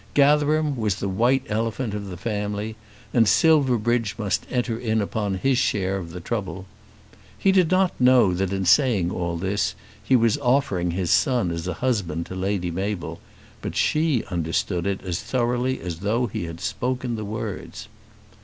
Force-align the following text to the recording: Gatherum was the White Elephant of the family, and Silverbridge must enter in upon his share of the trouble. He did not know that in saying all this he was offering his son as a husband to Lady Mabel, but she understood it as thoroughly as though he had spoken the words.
Gatherum 0.15 0.77
was 0.77 0.95
the 0.95 1.07
White 1.07 1.43
Elephant 1.47 1.93
of 1.93 2.07
the 2.07 2.17
family, 2.17 2.75
and 3.13 3.27
Silverbridge 3.27 4.15
must 4.17 4.47
enter 4.49 4.75
in 4.75 4.99
upon 4.99 5.35
his 5.35 5.59
share 5.59 5.97
of 5.97 6.09
the 6.09 6.19
trouble. 6.19 6.65
He 7.37 7.51
did 7.51 7.69
not 7.69 8.01
know 8.01 8.33
that 8.33 8.51
in 8.51 8.65
saying 8.65 9.11
all 9.11 9.37
this 9.37 9.75
he 10.03 10.15
was 10.15 10.39
offering 10.39 10.89
his 10.89 11.11
son 11.11 11.51
as 11.51 11.67
a 11.67 11.75
husband 11.85 12.25
to 12.25 12.35
Lady 12.35 12.71
Mabel, 12.71 13.21
but 13.61 13.75
she 13.75 14.23
understood 14.31 14.87
it 14.87 15.03
as 15.03 15.21
thoroughly 15.21 15.79
as 15.79 15.99
though 15.99 16.25
he 16.25 16.45
had 16.45 16.61
spoken 16.61 17.15
the 17.15 17.23
words. 17.23 17.87